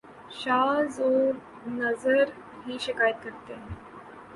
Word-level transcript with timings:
شاز 0.31 0.99
و 0.99 1.33
ناذر 1.67 2.25
ہی 2.65 2.77
شکایت 2.79 3.23
کرتا 3.23 3.53
ہوں 3.53 3.69